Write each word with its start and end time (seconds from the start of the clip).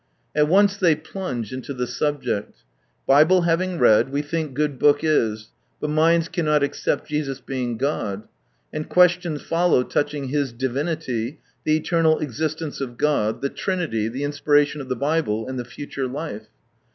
At 0.35 0.47
once 0.47 0.77
they 0.77 0.95
plunge 0.95 1.53
into 1.53 1.75
the 1.75 1.85
subject 1.85 2.63
"Bible 3.05 3.41
having 3.41 3.77
read, 3.77 4.11
we 4.11 4.23
think 4.23 4.55
good 4.55 4.79
Book 4.79 5.01
is, 5.03 5.51
but 5.79 5.91
minds 5.91 6.27
cannot 6.27 6.63
accept 6.63 7.07
Jesus 7.07 7.39
being 7.39 7.77
God," 7.77 8.23
and 8.73 8.89
ques 8.89 9.11
tions 9.21 9.43
follow 9.43 9.83
touching 9.83 10.29
His 10.29 10.53
divinity, 10.53 11.39
the 11.65 11.77
eternal 11.77 12.17
existence 12.17 12.81
of 12.81 12.97
God, 12.97 13.43
the 13.43 13.49
Trinity, 13.49 14.07
the 14.07 14.23
inspiration 14.23 14.81
of 14.81 14.89
the 14.89 14.95
Bible, 14.95 15.47
and 15.47 15.59
the 15.59 15.65
future 15.65 16.07
life. 16.07 16.47